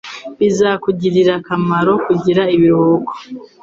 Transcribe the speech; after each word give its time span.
Bizakugirira 0.39 1.31
akamaro 1.39 1.93
kugira 2.05 2.41
ibiruhuko. 2.55 3.13